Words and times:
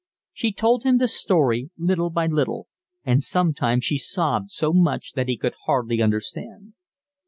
She 0.33 0.51
told 0.51 0.81
him 0.81 0.97
the 0.97 1.07
story 1.07 1.69
little 1.77 2.09
by 2.09 2.25
little, 2.25 2.65
and 3.03 3.21
sometimes 3.21 3.85
she 3.85 3.99
sobbed 3.99 4.49
so 4.49 4.73
much 4.73 5.11
that 5.13 5.27
he 5.27 5.37
could 5.37 5.53
hardly 5.67 6.01
understand. 6.01 6.73